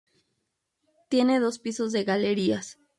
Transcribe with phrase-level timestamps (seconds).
[1.09, 2.79] Tiene dos pisos de galerías.